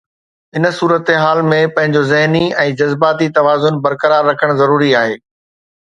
[0.59, 5.17] ان صورتحال ۾ پنهنجو ذهني ۽ جذباتي توازن برقرار رکڻ ضروري آهي.